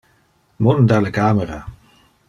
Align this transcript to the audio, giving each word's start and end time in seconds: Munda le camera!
Munda 0.67 0.99
le 1.05 1.11
camera! 1.19 1.63